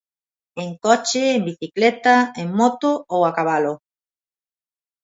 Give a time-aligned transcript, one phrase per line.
[0.63, 3.73] En coche, en bicicleta, en moto ou a cabalo.